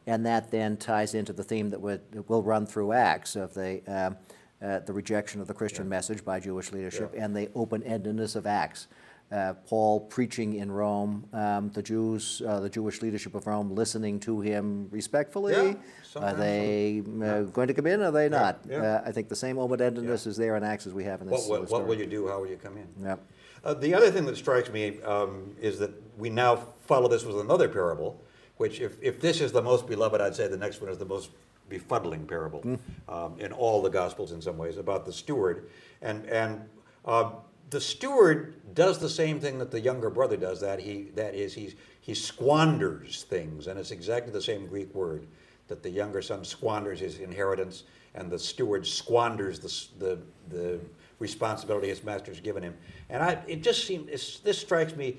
and 0.07 0.25
that 0.25 0.51
then 0.51 0.79
ties 0.79 1.15
into 1.15 1.35
the 1.35 1.45
theme 1.45 1.69
that 1.71 1.81
will 2.29 2.43
run 2.43 2.65
through 2.67 2.93
Acts 2.93 3.37
of 3.37 3.53
the. 3.53 4.17
Uh, 4.63 4.79
the 4.81 4.93
rejection 4.93 5.41
of 5.43 5.47
the 5.47 5.53
Christian 5.55 5.85
Yeah. 5.85 5.91
message 5.91 6.25
by 6.25 6.41
Jewish 6.41 6.73
leadership 6.73 7.13
Yeah. 7.15 7.25
and 7.25 7.37
the 7.37 7.51
open-endedness 7.55 8.37
of 8.37 8.47
Acts. 8.47 8.89
Uh, 9.31 9.53
Paul 9.67 10.01
preaching 10.01 10.55
in 10.55 10.73
Rome, 10.73 11.27
um, 11.35 11.69
the 11.75 11.83
Jews, 11.83 12.41
uh, 12.47 12.61
the 12.61 12.71
Jewish 12.71 13.03
leadership 13.03 13.35
of 13.35 13.47
Rome, 13.47 13.75
listening 13.75 14.19
to 14.21 14.41
him 14.41 14.89
respectfully. 14.91 15.53
Yeah, 15.53 15.75
Are 16.23 16.33
they 16.33 17.03
uh, 17.23 17.43
going 17.43 17.69
to 17.69 17.75
come 17.75 17.87
in? 17.87 18.01
Or 18.01 18.07
are 18.07 18.11
they 18.13 18.31
not? 18.31 18.61
yeah. 18.67 18.79
Uh, 18.79 19.03
I 19.05 19.13
think 19.13 19.29
the 19.29 19.37
same 19.37 19.59
open-endedness 19.59 20.25
Yeah. 20.25 20.31
is 20.31 20.37
there 20.39 20.57
in 20.57 20.65
Acts 20.65 20.87
as 20.87 20.95
we 20.95 21.05
have 21.05 21.21
in 21.21 21.27
this. 21.29 21.47
What, 21.49 21.61
will- 21.63 21.67
what 21.69 21.87
will 21.87 21.99
you 21.99 22.07
do? 22.07 22.27
How 22.29 22.39
will 22.41 22.47
you 22.49 22.57
come 22.57 22.79
in? 22.79 22.87
Yep. 23.05 23.21
Uh, 23.63 23.75
the 23.75 23.93
other 23.95 24.11
thing 24.11 24.25
that 24.25 24.37
strikes 24.39 24.71
me 24.73 25.03
um, 25.03 25.55
is 25.61 25.79
that 25.81 25.91
we 26.17 26.31
now 26.31 26.57
follow 26.87 27.09
this 27.09 27.25
with 27.27 27.39
another 27.41 27.69
parable, 27.69 28.23
which, 28.57 28.81
if, 28.81 28.97
if 29.03 29.21
this 29.21 29.43
is 29.43 29.53
the 29.53 29.61
most 29.61 29.87
beloved, 29.87 30.21
I'd 30.21 30.35
say 30.37 30.47
the 30.49 30.57
next 30.57 30.81
one 30.81 30.89
is 30.91 30.97
the 30.99 31.05
most 31.05 31.31
befuddling 31.69 32.27
parable 32.27 32.79
um, 33.09 33.39
in 33.39 33.53
all 33.53 33.83
the 33.83 33.91
Gospels 33.91 34.33
in 34.33 34.41
some 34.41 34.59
ways 34.59 34.77
about 34.77 35.05
the 35.05 35.13
steward. 35.13 35.69
And, 36.03 36.27
and 36.27 36.69
uh, 37.05 37.31
the 37.71 37.81
steward 37.81 38.55
does 38.75 38.99
the 38.99 39.09
same 39.09 39.41
thing 39.41 39.59
that 39.59 39.71
the 39.71 39.81
younger 39.81 40.11
brother 40.11 40.37
does, 40.37 40.61
that, 40.61 40.81
he, 40.81 41.11
that 41.15 41.35
is, 41.35 41.55
he's, 41.55 41.75
he 42.01 42.15
squanders 42.15 43.25
things, 43.25 43.67
and 43.67 43.79
it's 43.79 43.91
exactly 43.91 44.33
the 44.33 44.43
same 44.43 44.67
Greek 44.67 44.95
word 44.95 45.27
that 45.69 45.83
the 45.83 45.91
younger 45.91 46.23
son 46.23 46.45
squanders 46.45 47.01
his 47.01 47.19
inheritance 47.19 47.85
and 48.15 48.31
the 48.31 48.39
steward 48.39 48.87
squanders 48.87 49.59
the, 49.59 50.05
the, 50.05 50.19
the 50.49 50.81
responsibility 51.19 51.89
his 51.89 52.05
master's 52.05 52.41
given 52.41 52.63
him. 52.63 52.75
And 53.11 53.23
I, 53.23 53.43
it 53.47 53.63
just 53.63 53.87
seems, 53.87 54.41
this 54.41 54.59
strikes 54.59 54.95
me, 54.95 55.19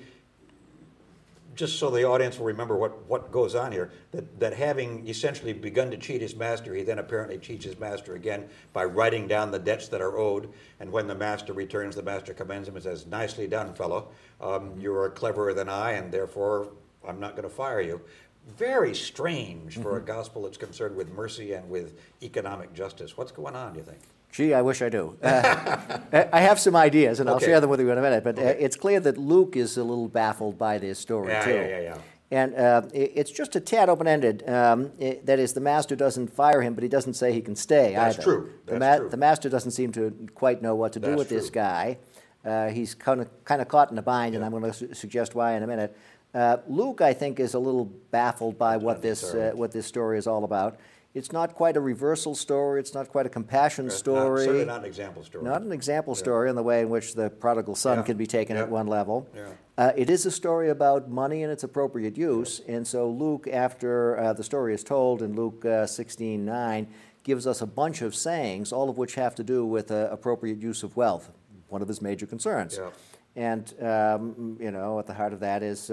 just 1.58 1.80
so 1.80 1.90
the 1.90 2.04
audience 2.04 2.38
will 2.38 2.46
remember 2.46 2.76
what, 2.76 3.04
what 3.06 3.32
goes 3.32 3.56
on 3.56 3.72
here, 3.72 3.90
that, 4.12 4.38
that 4.38 4.54
having 4.54 5.06
essentially 5.08 5.52
begun 5.52 5.90
to 5.90 5.96
cheat 5.96 6.22
his 6.22 6.36
master, 6.36 6.72
he 6.72 6.84
then 6.84 7.00
apparently 7.00 7.36
cheats 7.36 7.64
his 7.64 7.76
master 7.80 8.14
again 8.14 8.48
by 8.72 8.84
writing 8.84 9.26
down 9.26 9.50
the 9.50 9.58
debts 9.58 9.88
that 9.88 10.00
are 10.00 10.16
owed. 10.16 10.48
And 10.78 10.92
when 10.92 11.08
the 11.08 11.16
master 11.16 11.52
returns, 11.52 11.96
the 11.96 12.02
master 12.02 12.32
commends 12.32 12.68
him 12.68 12.76
and 12.76 12.84
says, 12.84 13.06
Nicely 13.06 13.48
done, 13.48 13.74
fellow. 13.74 14.08
Um, 14.40 14.78
you 14.78 14.94
are 14.94 15.10
cleverer 15.10 15.52
than 15.52 15.68
I, 15.68 15.92
and 15.92 16.12
therefore 16.12 16.68
I'm 17.06 17.18
not 17.18 17.32
going 17.32 17.48
to 17.48 17.54
fire 17.54 17.80
you. 17.80 18.00
Very 18.56 18.94
strange 18.94 19.78
for 19.78 19.98
a 19.98 20.00
gospel 20.00 20.42
that's 20.42 20.56
concerned 20.56 20.94
with 20.94 21.10
mercy 21.10 21.54
and 21.54 21.68
with 21.68 21.98
economic 22.22 22.72
justice. 22.72 23.16
What's 23.16 23.32
going 23.32 23.56
on, 23.56 23.72
do 23.72 23.80
you 23.80 23.84
think? 23.84 24.00
Gee, 24.30 24.54
I 24.54 24.62
wish 24.62 24.82
I 24.82 24.88
do. 24.88 25.16
Uh, 25.22 25.98
I 26.32 26.40
have 26.40 26.60
some 26.60 26.76
ideas, 26.76 27.18
and 27.20 27.28
I'll 27.28 27.36
Okay. 27.36 27.46
share 27.46 27.60
them 27.60 27.70
with 27.70 27.80
you 27.80 27.90
in 27.90 27.98
a 27.98 28.02
minute. 28.02 28.22
But 28.24 28.38
uh, 28.38 28.42
Okay. 28.42 28.58
it's 28.62 28.76
clear 28.76 29.00
that 29.00 29.16
Luke 29.18 29.56
is 29.56 29.76
a 29.76 29.82
little 29.84 30.08
baffled 30.08 30.58
by 30.58 30.78
this 30.78 30.98
story 30.98 31.28
Yeah, 31.32 31.44
too. 31.44 31.50
yeah, 31.54 31.66
yeah, 31.68 31.80
yeah. 31.80 31.96
And 32.30 32.54
uh, 32.54 32.82
it's 32.92 33.30
just 33.30 33.56
a 33.56 33.60
tad 33.60 33.88
open-ended. 33.88 34.46
Um, 34.48 34.92
it- 34.98 35.24
that 35.26 35.38
is, 35.38 35.54
the 35.54 35.60
master 35.62 35.96
doesn't 35.96 36.28
fire 36.28 36.60
him, 36.60 36.74
but 36.74 36.82
he 36.82 36.88
doesn't 36.88 37.14
say 37.14 37.32
he 37.32 37.40
can 37.40 37.56
stay 37.56 37.94
That's 37.94 38.16
either. 38.16 38.22
true. 38.22 38.50
The, 38.66 38.78
That's 38.78 39.00
true. 39.00 39.08
the 39.08 39.16
master 39.16 39.48
doesn't 39.48 39.70
seem 39.70 39.92
to 39.92 40.12
quite 40.34 40.60
know 40.60 40.74
what 40.74 40.92
to 40.92 41.00
do 41.00 41.06
That's 41.08 41.18
with 41.18 41.28
this 41.30 41.46
true. 41.46 41.54
guy. 41.62 41.98
Uh, 42.44 42.68
he's 42.68 42.94
kind 42.94 43.20
of 43.22 43.28
kind 43.44 43.60
of 43.62 43.68
caught 43.68 43.90
in 43.90 43.98
a 43.98 44.02
bind, 44.02 44.34
and 44.34 44.44
I'm 44.44 44.50
going 44.52 44.62
to 44.62 44.72
su- 44.72 44.94
suggest 44.94 45.34
why 45.34 45.54
in 45.54 45.62
a 45.62 45.66
minute. 45.66 45.96
Uh, 46.34 46.58
Luke, 46.68 47.00
I 47.00 47.12
think, 47.14 47.40
is 47.40 47.54
a 47.54 47.58
little 47.58 47.86
baffled 48.10 48.58
by 48.58 48.76
what 48.76 49.00
this 49.02 49.34
uh, 49.34 49.52
what 49.54 49.72
this 49.72 49.86
story 49.86 50.18
is 50.18 50.26
all 50.26 50.44
about. 50.44 50.78
It's 51.14 51.32
not 51.32 51.54
quite 51.54 51.76
a 51.76 51.80
reversal 51.80 52.34
story. 52.34 52.80
It's 52.80 52.92
not 52.92 53.08
quite 53.08 53.24
a 53.24 53.30
compassion 53.30 53.86
It's 53.86 53.94
not- 53.94 53.98
story. 53.98 54.44
certainly 54.44 54.66
not 54.66 54.80
an 54.80 54.84
example 54.84 55.24
story. 55.24 55.42
Not 55.44 55.62
an 55.62 55.72
example 55.72 56.14
story 56.14 56.50
in 56.50 56.54
the 56.56 56.62
way 56.62 56.82
in 56.82 56.90
which 56.90 57.14
the 57.14 57.30
prodigal 57.30 57.74
son 57.76 57.98
Yeah. 57.98 58.02
can 58.04 58.16
be 58.18 58.26
taken 58.26 58.56
Yeah. 58.56 58.62
at 58.64 58.70
one 58.70 58.86
level. 58.86 59.26
Yeah. 59.34 59.46
Uh, 59.78 59.92
it 59.96 60.10
is 60.10 60.26
a 60.26 60.30
story 60.30 60.68
about 60.68 61.08
money 61.10 61.42
and 61.42 61.50
its 61.50 61.64
appropriate 61.64 62.18
use, 62.18 62.60
and 62.68 62.86
so 62.86 63.08
Luke, 63.08 63.48
after 63.50 64.18
uh, 64.18 64.32
the 64.34 64.42
story 64.44 64.74
is 64.74 64.84
told 64.84 65.22
in 65.22 65.34
Luke 65.34 65.64
uh, 65.64 65.86
16 65.86 66.44
9, 66.44 66.86
gives 67.22 67.46
us 67.46 67.62
a 67.62 67.66
bunch 67.66 68.02
of 68.02 68.14
sayings, 68.14 68.70
all 68.72 68.90
of 68.90 68.98
which 68.98 69.14
have 69.14 69.34
to 69.36 69.42
do 69.44 69.64
with 69.64 69.90
uh, 69.90 70.08
appropriate 70.10 70.58
use 70.58 70.82
of 70.82 70.94
wealth, 70.96 71.30
one 71.68 71.80
of 71.80 71.88
his 71.88 72.02
major 72.02 72.26
concerns. 72.26 72.76
Yeah. 72.76 72.90
And, 73.36 73.72
um, 73.82 74.56
you 74.60 74.70
know, 74.70 74.98
at 74.98 75.06
the 75.06 75.14
heart 75.14 75.32
of 75.32 75.40
that 75.40 75.62
is 75.62 75.90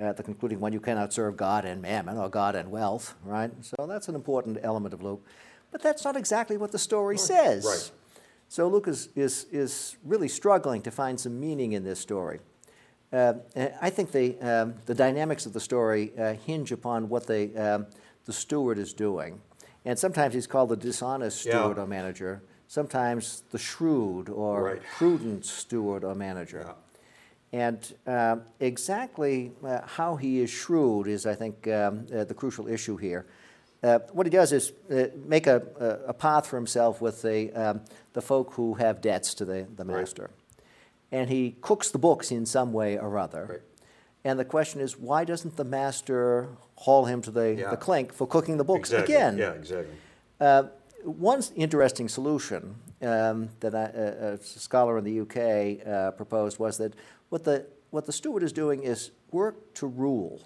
uh, 0.00 0.12
the 0.12 0.22
concluding 0.22 0.60
one 0.60 0.72
you 0.72 0.80
cannot 0.80 1.12
serve 1.12 1.36
God 1.36 1.64
and 1.64 1.80
mammon, 1.80 2.16
or 2.18 2.28
God 2.28 2.54
and 2.54 2.70
wealth, 2.70 3.14
right? 3.24 3.50
So 3.62 3.86
that's 3.86 4.08
an 4.08 4.14
important 4.14 4.58
element 4.62 4.92
of 4.94 5.02
Luke. 5.02 5.24
But 5.72 5.82
that's 5.82 6.04
not 6.04 6.16
exactly 6.16 6.56
what 6.56 6.72
the 6.72 6.78
story 6.78 7.18
says. 7.18 7.64
Right. 7.64 7.90
So 8.48 8.68
Luke 8.68 8.86
is, 8.88 9.08
is, 9.16 9.46
is 9.50 9.96
really 10.04 10.28
struggling 10.28 10.82
to 10.82 10.90
find 10.90 11.18
some 11.18 11.40
meaning 11.40 11.72
in 11.72 11.82
this 11.82 11.98
story. 11.98 12.40
Uh, 13.12 13.34
and 13.54 13.72
I 13.80 13.90
think 13.90 14.12
the, 14.12 14.38
um, 14.40 14.74
the 14.86 14.94
dynamics 14.94 15.46
of 15.46 15.52
the 15.52 15.60
story 15.60 16.12
uh, 16.18 16.34
hinge 16.34 16.72
upon 16.72 17.08
what 17.08 17.26
the, 17.26 17.54
um, 17.56 17.86
the 18.24 18.32
steward 18.32 18.78
is 18.78 18.92
doing. 18.92 19.40
And 19.84 19.98
sometimes 19.98 20.34
he's 20.34 20.46
called 20.46 20.68
the 20.70 20.76
dishonest 20.76 21.44
Yeah. 21.44 21.52
steward 21.58 21.78
or 21.78 21.86
manager, 21.86 22.42
sometimes 22.68 23.42
the 23.52 23.58
shrewd 23.58 24.28
or 24.28 24.62
Right. 24.62 24.82
prudent 24.98 25.46
steward 25.46 26.04
or 26.04 26.14
manager. 26.14 26.74
And 27.56 27.94
uh, 28.06 28.36
exactly 28.60 29.50
uh, 29.64 29.80
how 29.86 30.16
he 30.16 30.40
is 30.40 30.50
shrewd 30.50 31.06
is, 31.08 31.24
I 31.24 31.34
think, 31.34 31.66
um, 31.68 32.06
uh, 32.14 32.24
the 32.24 32.34
crucial 32.34 32.68
issue 32.68 32.98
here. 32.98 33.24
Uh, 33.82 34.00
what 34.12 34.26
he 34.26 34.30
does 34.30 34.52
is 34.52 34.72
uh, 34.90 35.04
make 35.24 35.46
a, 35.46 35.62
a, 36.06 36.12
path 36.12 36.46
for 36.46 36.56
himself 36.56 37.00
with 37.00 37.22
the, 37.22 37.50
um, 37.54 37.80
the 38.12 38.20
folk 38.20 38.52
who 38.52 38.74
have 38.74 39.00
debts 39.00 39.32
to 39.34 39.46
the, 39.46 39.66
the 39.74 39.84
Right. 39.86 40.00
master. 40.00 40.30
And 41.10 41.30
he 41.30 41.56
cooks 41.62 41.90
the 41.90 41.98
books 41.98 42.30
in 42.30 42.44
some 42.44 42.74
way 42.74 42.98
or 42.98 43.16
other. 43.16 43.46
Right. 43.48 43.62
And 44.22 44.38
the 44.38 44.44
question 44.44 44.82
is, 44.82 44.98
why 44.98 45.24
doesn't 45.24 45.56
the 45.56 45.64
master 45.64 46.48
haul 46.74 47.06
him 47.06 47.22
to 47.22 47.30
the, 47.30 47.54
Yeah. 47.54 47.70
the 47.70 47.78
clink 47.78 48.12
for 48.12 48.26
cooking 48.26 48.58
the 48.58 48.64
books 48.64 48.90
Exactly. 48.90 49.14
again? 49.14 49.38
Yeah, 49.38 49.52
exactly. 49.52 49.94
One 51.06 51.40
interesting 51.54 52.08
solution 52.08 52.74
um, 53.00 53.50
that 53.60 53.74
I, 53.76 53.84
a, 53.94 54.32
a 54.34 54.38
scholar 54.38 54.98
in 54.98 55.04
the 55.04 55.20
UK 55.20 55.86
uh, 55.86 56.10
proposed 56.10 56.58
was 56.58 56.78
that 56.78 56.94
what 57.28 57.44
the, 57.44 57.66
what 57.90 58.06
the 58.06 58.12
steward 58.12 58.42
is 58.42 58.52
doing 58.52 58.82
is 58.82 59.12
work 59.30 59.72
to 59.74 59.86
rule. 59.86 60.42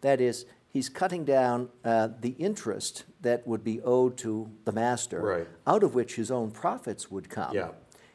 That 0.00 0.18
is, 0.20 0.46
he's 0.72 0.88
cutting 0.88 1.26
down 1.26 1.68
uh, 1.84 2.08
the 2.18 2.30
interest 2.38 3.04
that 3.20 3.46
would 3.46 3.62
be 3.62 3.82
owed 3.82 4.16
to 4.18 4.50
the 4.64 4.72
master, 4.72 5.20
Right. 5.20 5.48
out 5.66 5.82
of 5.82 5.94
which 5.94 6.14
his 6.16 6.30
own 6.30 6.50
profits 6.50 7.10
would 7.10 7.28
come. 7.28 7.54
Yeah. 7.54 7.68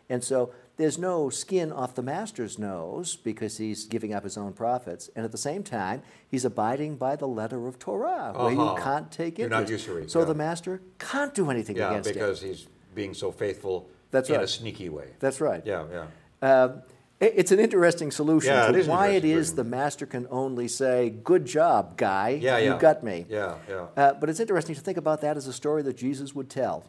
And 0.10 0.24
so 0.24 0.54
there's 0.78 0.98
no 0.98 1.30
skin 1.30 1.72
off 1.72 1.96
the 1.96 2.02
master's 2.02 2.60
nose 2.60 3.16
because 3.16 3.58
he's 3.58 3.86
giving 3.86 4.14
up 4.14 4.24
his 4.24 4.38
own 4.38 4.54
profits. 4.54 5.10
And 5.16 5.24
at 5.24 5.32
the 5.32 5.38
same 5.38 5.64
time, 5.64 6.02
he's 6.28 6.44
abiding 6.46 6.98
by 6.98 7.16
the 7.16 7.28
letter 7.28 7.68
of 7.68 7.80
Torah, 7.80 8.34
where 8.36 8.52
you 8.52 8.62
Uh-huh. 8.62 8.82
can't 8.84 9.12
take 9.12 9.38
You're 9.40 9.50
not 9.50 9.62
interest. 9.62 9.88
usury, 9.88 10.10
So 10.10 10.20
yeah. 10.20 10.26
the 10.26 10.34
master 10.36 10.82
can't 11.00 11.34
do 11.34 11.50
anything 11.50 11.78
Yeah, 11.78 11.92
against 11.92 12.14
because 12.14 12.44
it. 12.44 12.48
he's 12.48 12.68
being 12.94 13.14
so 13.14 13.32
faithful 13.32 13.88
That's 14.12 14.30
in 14.30 14.36
a 14.36 14.40
right. 14.40 14.50
sneaky 14.50 14.90
way. 14.90 15.10
That's 15.20 15.40
right. 15.42 15.62
Yeah, 15.66 15.86
yeah. 15.92 16.08
Um, 16.42 16.82
it's 17.22 17.52
an 17.54 17.60
interesting 17.60 18.12
solution 18.12 18.52
Yeah, 18.54 18.68
to 18.68 18.78
an 18.82 18.88
why 18.88 19.08
it 19.10 19.24
is 19.24 19.56
the 19.56 19.64
master 19.64 20.06
can 20.06 20.28
only 20.30 20.68
say, 20.68 21.10
"Good 21.24 21.46
job, 21.46 21.96
guy. 21.96 22.30
Yeah, 22.42 22.58
you 22.58 22.72
yeah. 22.72 22.78
got 22.78 23.04
me." 23.04 23.26
Yeah, 23.30 23.56
yeah. 23.70 23.86
Uh, 23.96 24.14
but 24.14 24.30
it's 24.30 24.42
interesting 24.42 24.76
to 24.76 24.82
think 24.82 24.98
about 24.98 25.22
that 25.22 25.38
as 25.38 25.48
a 25.48 25.54
story 25.54 25.82
that 25.84 25.96
Jesus 25.96 26.36
would 26.36 26.50
tell. 26.50 26.84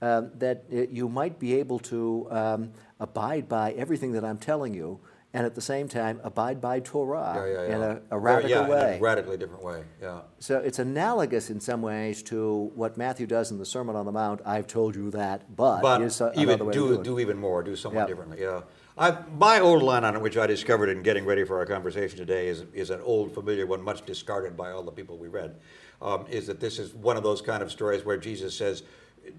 Um, 0.00 0.30
that 0.38 0.64
uh, 0.72 0.82
you 0.90 1.08
might 1.08 1.40
be 1.40 1.54
able 1.58 1.80
to 1.80 2.28
um, 2.30 2.70
abide 3.00 3.48
by 3.48 3.72
everything 3.72 4.12
that 4.12 4.24
I'm 4.24 4.38
telling 4.38 4.72
you, 4.72 5.00
and 5.34 5.44
at 5.44 5.56
the 5.56 5.60
same 5.60 5.88
time 5.88 6.20
abide 6.22 6.60
by 6.60 6.78
Torah 6.78 7.34
yeah, 7.34 7.46
yeah, 7.46 7.68
yeah. 7.68 7.74
in 7.74 7.82
a, 7.82 8.00
a 8.12 8.18
radical 8.18 8.64
way. 8.66 8.92
In 8.94 8.98
a 9.00 9.02
radically 9.02 9.36
different 9.36 9.64
way. 9.64 9.82
Yeah. 10.00 10.20
So 10.38 10.58
it's 10.58 10.78
analogous 10.78 11.50
in 11.50 11.60
some 11.60 11.82
ways 11.82 12.22
to 12.24 12.70
what 12.76 12.96
Matthew 12.96 13.26
does 13.26 13.50
in 13.50 13.58
the 13.58 13.66
Sermon 13.66 13.96
on 13.96 14.06
the 14.06 14.12
Mount. 14.12 14.40
I've 14.46 14.68
told 14.68 14.94
you 14.94 15.10
that, 15.10 15.54
but, 15.56 15.82
But 15.82 15.98
here's 16.00 16.20
a- 16.20 16.30
even 16.36 16.50
another 16.50 16.64
way 16.66 16.72
to 16.74 16.78
do, 16.78 16.96
do 16.98 17.02
do 17.02 17.18
even 17.18 17.36
more, 17.36 17.64
do 17.64 17.74
somewhat 17.74 18.02
Yeah. 18.02 18.06
differently. 18.06 18.40
Yeah. 18.40 18.60
I, 18.96 19.18
my 19.36 19.58
old 19.58 19.82
line 19.82 20.04
on 20.04 20.14
it, 20.16 20.22
which 20.22 20.36
I 20.36 20.46
discovered 20.46 20.88
in 20.88 21.02
getting 21.02 21.24
ready 21.24 21.44
for 21.44 21.58
our 21.58 21.66
conversation 21.66 22.18
today, 22.18 22.46
is, 22.48 22.64
is 22.72 22.90
an 22.90 23.00
old 23.02 23.32
familiar 23.34 23.66
one, 23.66 23.82
much 23.82 24.06
discarded 24.06 24.56
by 24.56 24.70
all 24.70 24.82
the 24.82 24.92
people 24.92 25.18
we 25.18 25.28
read. 25.28 25.56
Um, 26.00 26.26
is 26.30 26.46
that 26.46 26.60
this 26.60 26.78
is 26.78 26.94
one 26.94 27.16
of 27.16 27.24
those 27.24 27.42
kind 27.42 27.62
of 27.62 27.72
stories 27.72 28.04
where 28.04 28.16
Jesus 28.16 28.54
says, 28.56 28.84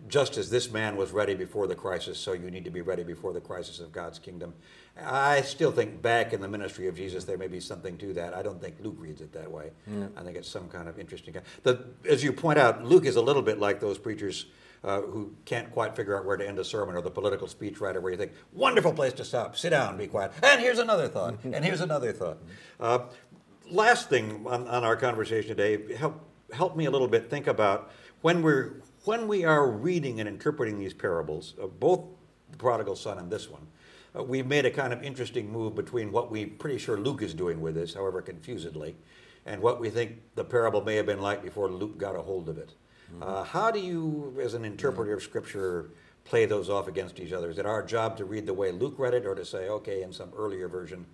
just 0.08 0.38
as 0.38 0.50
this 0.50 0.72
man 0.72 0.96
was 0.96 1.12
ready 1.12 1.36
before 1.36 1.68
the 1.68 1.76
crisis, 1.76 2.18
so 2.18 2.34
you 2.34 2.50
need 2.52 2.64
to 2.66 2.72
be 2.72 2.82
ready 2.82 3.04
before 3.04 3.34
the 3.34 3.42
crisis 3.42 3.80
of 3.80 3.92
God's 3.92 4.20
kingdom. 4.20 4.54
I 5.02 5.42
still 5.42 5.72
think 5.72 6.02
back 6.02 6.34
in 6.34 6.42
the 6.42 6.48
ministry 6.48 6.88
of 6.88 6.96
Jesus, 6.96 7.24
there 7.24 7.38
may 7.38 7.48
be 7.48 7.60
something 7.60 7.98
to 7.98 8.14
that. 8.14 8.34
I 8.34 8.42
don't 8.42 8.62
think 8.62 8.76
Luke 8.82 8.96
reads 8.98 9.22
it 9.22 9.32
that 9.34 9.50
way. 9.50 9.72
I 10.18 10.24
think 10.24 10.38
it's 10.38 10.50
some 10.50 10.68
kind 10.68 10.90
of 10.90 11.00
interesting. 11.00 11.36
The, 11.64 11.86
as 12.10 12.24
you 12.24 12.34
point 12.34 12.60
out, 12.60 12.84
Luke 12.84 13.06
is 13.06 13.16
a 13.16 13.22
little 13.22 13.42
bit 13.42 13.60
like 13.60 13.80
those 13.80 13.98
preachers 13.98 14.46
uh, 14.84 15.02
who 15.02 15.34
can't 15.46 15.72
quite 15.72 15.96
figure 15.96 16.18
out 16.18 16.26
where 16.26 16.38
to 16.38 16.48
end 16.48 16.58
a 16.60 16.64
sermon, 16.64 16.96
or 16.96 17.02
the 17.02 17.12
political 17.12 17.48
speechwriter 17.48 18.02
where 18.02 18.12
you 18.12 18.18
think, 18.18 18.32
wonderful 18.54 18.94
place 18.94 19.14
to 19.14 19.26
stop, 19.26 19.58
sit 19.58 19.72
down, 19.72 19.98
be 19.98 20.08
quiet, 20.08 20.32
and 20.42 20.62
here's 20.62 20.80
another 20.80 21.08
thought, 21.08 21.36
and 21.44 21.66
here's 21.66 21.82
another 21.82 22.14
thought. 22.14 22.38
Uh, 22.80 23.00
last 23.70 24.10
thing 24.10 24.46
on, 24.48 24.68
on 24.68 24.84
our 24.84 24.96
conversation 24.96 25.56
today, 25.56 25.96
help, 25.96 26.22
help 26.54 26.78
me 26.78 26.86
a 26.86 26.92
little 26.92 27.08
bit 27.08 27.30
think 27.30 27.48
about 27.48 27.92
when 28.22 28.42
we're 28.42 28.82
when 29.06 29.28
we 29.28 29.46
are 29.46 29.68
reading 29.68 30.20
and 30.20 30.28
interpreting 30.28 30.80
these 30.80 30.94
parables, 30.94 31.54
uh, 31.62 31.68
both 31.68 32.02
the 32.52 32.58
prodigal 32.58 32.96
son 32.96 33.18
and 33.18 33.32
this 33.32 33.50
one, 33.50 33.68
uh, 34.16 34.24
we've 34.24 34.48
made 34.48 34.66
a 34.66 34.72
kind 34.72 34.92
of 34.92 35.04
interesting 35.04 35.52
move 35.52 35.76
between 35.76 36.12
what 36.12 36.32
we're 36.32 36.48
pretty 36.48 36.78
sure 36.78 36.98
Luke 36.98 37.22
is 37.22 37.34
doing 37.34 37.62
with 37.62 37.76
this, 37.76 37.94
however 37.94 38.22
confusedly, 38.22 38.96
and 39.46 39.62
what 39.62 39.80
we 39.80 39.90
think 39.90 40.18
the 40.36 40.44
parable 40.44 40.84
may 40.84 40.96
have 40.96 41.06
been 41.06 41.22
like 41.22 41.44
before 41.44 41.70
Luke 41.70 41.98
got 41.98 42.16
a 42.16 42.22
hold 42.22 42.50
of 42.50 42.58
it. 42.58 42.74
Uh, 43.22 43.44
how 43.44 43.72
do 43.72 43.80
you, 43.80 44.38
as 44.42 44.54
an 44.54 44.64
interpreter 44.64 45.14
of 45.14 45.24
Scripture, 45.24 45.90
play 46.26 46.46
those 46.46 46.70
off 46.70 46.88
against 46.88 47.20
each 47.20 47.32
other? 47.32 47.50
Is 47.50 47.58
it 47.58 47.66
our 47.66 47.84
job 47.84 48.18
to 48.18 48.26
read 48.26 48.46
the 48.46 48.54
way 48.54 48.72
Luke 48.72 48.96
read 48.98 49.14
it, 49.14 49.26
or 49.26 49.34
to 49.34 49.46
say, 49.46 49.70
okay, 49.70 50.04
in 50.04 50.14
some 50.14 50.32
earlier 50.38 50.68
version, 50.68 51.06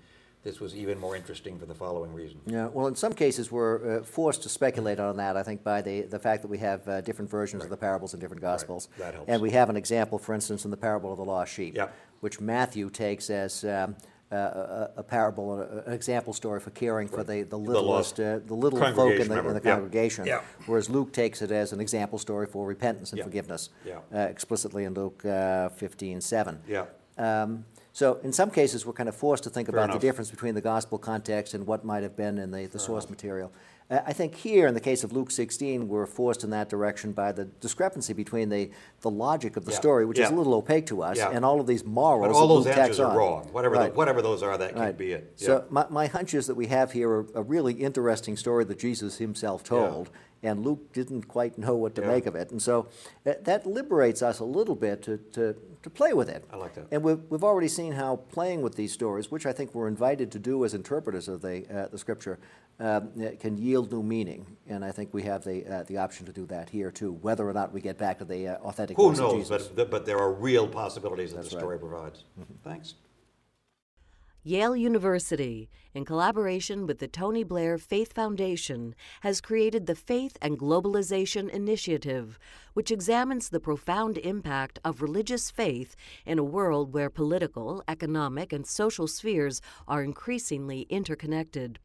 this 0.45 0.59
was 0.59 0.75
even 0.75 0.97
more 0.99 1.15
interesting 1.15 1.57
for 1.59 1.65
the 1.65 1.73
following 1.73 2.13
reason? 2.13 2.39
Yeah, 2.45 2.67
well, 2.67 2.85
in 2.87 2.95
some 2.95 3.13
cases, 3.13 3.51
we're 3.51 3.97
uh, 3.99 4.03
forced 4.03 4.43
to 4.43 4.49
speculate 4.49 4.99
on 4.99 5.17
that, 5.17 5.35
I 5.35 5.41
think, 5.43 5.63
by 5.63 5.81
the, 5.81 6.01
the 6.03 6.19
fact 6.19 6.43
that 6.43 6.47
we 6.49 6.59
have 6.59 6.87
uh, 6.87 7.01
different 7.01 7.29
versions 7.31 7.63
of 7.63 7.69
the 7.71 7.75
parables 7.77 8.13
in 8.13 8.19
different 8.19 8.41
Gospels. 8.43 8.87
That 8.99 9.15
helps. 9.15 9.27
And 9.27 9.41
we 9.41 9.49
have 9.51 9.69
an 9.71 9.75
example, 9.75 10.19
for 10.19 10.33
instance, 10.35 10.63
in 10.63 10.69
the 10.71 10.77
parable 10.77 11.11
of 11.11 11.17
the 11.17 11.25
lost 11.25 11.51
sheep, 11.51 11.75
Yeah. 11.75 11.87
which 12.21 12.39
Matthew 12.39 12.91
takes 12.91 13.31
as 13.31 13.65
um, 13.65 13.95
uh, 14.31 14.35
a, 14.35 14.89
a 14.97 15.03
parable, 15.03 15.61
an 15.61 15.91
example 15.91 16.31
story 16.31 16.59
for 16.59 16.69
caring 16.69 17.07
for 17.07 17.23
the, 17.23 17.41
the 17.41 17.57
littlest, 17.57 18.19
lost 18.19 18.19
uh, 18.19 18.37
the 18.45 18.53
little 18.53 18.79
folk 18.93 19.13
in 19.19 19.27
the, 19.27 19.39
in 19.47 19.53
the 19.55 19.61
Yeah. 19.63 19.71
congregation. 19.73 20.27
Yeah. 20.27 20.41
Whereas 20.67 20.91
Luke 20.91 21.11
takes 21.11 21.41
it 21.41 21.49
as 21.49 21.73
an 21.73 21.79
example 21.81 22.19
story 22.19 22.45
for 22.45 22.67
repentance 22.67 23.11
and 23.13 23.17
Yeah. 23.17 23.23
forgiveness, 23.23 23.69
Yeah. 23.83 23.97
uh, 24.13 24.19
explicitly 24.19 24.83
in 24.83 24.93
Luke 24.93 25.25
uh, 25.25 25.69
15, 25.69 26.21
7. 26.21 26.59
Yeah. 26.67 26.85
Um, 27.17 27.65
so 27.95 28.19
in 28.23 28.33
some 28.33 28.51
cases, 28.51 28.85
we're 28.85 28.91
kind 28.91 29.07
of 29.07 29.15
forced 29.15 29.45
to 29.45 29.49
think 29.49 29.69
Fair 29.69 29.77
about 29.77 29.85
enough. 29.91 30.01
the 30.01 30.05
difference 30.05 30.29
between 30.29 30.53
the 30.53 30.59
gospel 30.59 30.97
context 30.97 31.53
and 31.53 31.65
what 31.65 31.85
might 31.85 32.03
have 32.03 32.13
been 32.17 32.37
in 32.37 32.51
the, 32.51 32.65
the 32.65 32.77
source 32.77 33.09
material. 33.09 33.53
Uh, 33.89 33.99
I 34.05 34.11
think 34.11 34.35
here, 34.35 34.67
in 34.67 34.73
the 34.73 34.81
case 34.81 35.05
of 35.05 35.13
Luke 35.13 35.31
16, 35.31 35.87
we're 35.87 36.05
forced 36.05 36.43
in 36.43 36.49
that 36.49 36.67
direction 36.67 37.13
by 37.13 37.31
the 37.31 37.45
discrepancy 37.45 38.11
between 38.11 38.49
the, 38.49 38.69
the 38.99 39.09
logic 39.09 39.55
of 39.55 39.63
the 39.63 39.71
Yeah. 39.71 39.77
story, 39.77 40.05
which 40.05 40.19
is 40.19 40.29
a 40.29 40.33
little 40.35 40.55
opaque 40.55 40.87
to 40.87 41.03
us, 41.03 41.15
Yeah. 41.17 41.29
and 41.31 41.45
all 41.45 41.61
of 41.61 41.67
these 41.67 41.85
morals 41.85 42.33
But 42.33 42.37
all 42.37 42.49
those 42.49 42.67
answers 42.67 42.99
are 42.99 43.11
on. 43.11 43.15
wrong. 43.17 43.47
Whatever, 43.53 43.75
Right. 43.75 43.91
the, 43.93 43.97
whatever 43.97 44.21
those 44.21 44.43
are, 44.43 44.57
that 44.57 44.75
can't 44.75 44.97
be 44.97 45.13
it. 45.13 45.31
So 45.37 45.63
my, 45.69 45.85
my 45.89 46.07
hunch 46.07 46.33
is 46.33 46.47
that 46.47 46.55
we 46.55 46.67
have 46.67 46.91
here 46.91 47.21
a, 47.21 47.25
a 47.35 47.43
really 47.43 47.75
interesting 47.75 48.35
story 48.35 48.65
that 48.65 48.77
Jesus 48.77 49.19
himself 49.19 49.63
told, 49.63 50.09
and 50.45 50.63
Luke 50.63 50.93
didn't 50.93 51.23
quite 51.27 51.57
know 51.57 51.75
what 51.75 51.95
to 51.95 52.01
Yeah. 52.01 52.07
make 52.07 52.25
of 52.27 52.35
it. 52.35 52.51
And 52.51 52.61
so 52.61 52.87
uh, 53.25 53.33
that 53.43 53.65
liberates 53.65 54.21
us 54.21 54.39
a 54.39 54.45
little 54.45 54.75
bit 54.75 55.01
to, 55.03 55.17
to, 55.33 55.55
to 55.81 55.89
play 55.89 56.13
with 56.13 56.29
it. 56.29 56.45
I 56.53 56.57
like 56.57 56.75
that. 56.75 56.85
And 56.91 57.03
we've, 57.03 57.19
we've 57.29 57.43
already 57.43 57.67
seen 57.67 57.93
how 57.93 58.17
playing 58.31 58.61
with 58.61 58.75
these 58.75 58.93
stories, 58.93 59.31
which 59.31 59.45
I 59.45 59.53
think 59.53 59.73
we're 59.73 59.87
invited 59.87 60.31
to 60.33 60.39
do 60.39 60.63
as 60.63 60.73
interpreters 60.73 61.27
of 61.27 61.41
the, 61.41 61.65
uh, 61.75 61.87
the 61.87 61.97
scripture, 61.97 62.37
um, 62.79 63.09
can 63.39 63.57
yield 63.57 63.91
new 63.91 64.03
meaning. 64.03 64.45
And 64.67 64.85
I 64.85 64.91
think 64.91 65.13
we 65.13 65.23
have 65.23 65.43
the, 65.43 65.65
uh, 65.65 65.83
the 65.83 65.97
option 65.97 66.25
to 66.27 66.33
do 66.33 66.45
that 66.47 66.69
here 66.69 66.91
too, 66.91 67.13
whether 67.21 67.47
or 67.49 67.53
not 67.53 67.73
we 67.73 67.81
get 67.81 67.97
back 67.97 68.19
to 68.19 68.25
the 68.25 68.49
uh, 68.49 68.55
authentic 68.57 68.97
Who 68.97 69.13
knows? 69.13 69.49
But, 69.49 69.89
but 69.89 70.05
there 70.05 70.19
are 70.19 70.31
real 70.31 70.67
possibilities 70.67 71.31
that 71.31 71.37
That's 71.37 71.49
the 71.49 71.55
right. 71.55 71.61
story 71.61 71.79
provides. 71.79 72.23
Thanks. 72.63 72.95
Yale 74.47 74.75
University, 74.75 75.71
in 75.95 76.05
collaboration 76.05 76.85
with 76.85 76.99
the 76.99 77.07
Tony 77.07 77.43
Blair 77.43 77.79
Faith 77.79 78.13
Foundation, 78.13 78.93
has 79.21 79.41
created 79.41 79.87
the 79.87 79.95
Faith 79.95 80.37
and 80.39 80.59
Globalization 80.59 81.49
Initiative, 81.49 82.37
which 82.75 82.91
examines 82.91 83.49
the 83.49 83.59
profound 83.59 84.19
impact 84.19 84.77
of 84.85 85.01
religious 85.01 85.49
faith 85.49 85.95
in 86.27 86.37
a 86.37 86.43
world 86.43 86.93
where 86.93 87.09
political, 87.09 87.83
economic, 87.87 88.53
and 88.53 88.67
social 88.67 89.07
spheres 89.07 89.61
are 89.87 90.03
increasingly 90.03 90.81
interconnected. 90.91 91.79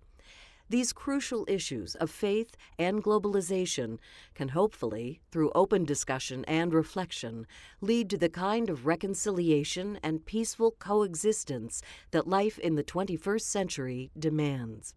These 0.71 0.93
crucial 0.93 1.45
issues 1.49 1.97
of 1.97 2.13
faith 2.13 2.57
and 2.79 3.03
globalization 3.03 3.99
can 4.35 4.51
hopefully, 4.51 5.21
through 5.33 5.51
open 5.53 5.85
discussion 5.85 6.45
and 6.45 6.73
reflection, 6.73 7.49
lead 7.81 8.09
to 8.11 8.17
the 8.17 8.29
kind 8.29 8.71
of 8.71 8.87
reconciliation 8.87 9.99
and 10.01 10.25
peaceful 10.25 10.71
coexistence 10.79 11.83
that 12.13 12.29
life 12.29 12.57
in 12.57 12.77
the 12.77 12.85
21st 12.85 13.41
century 13.41 14.13
demands. 14.17 14.95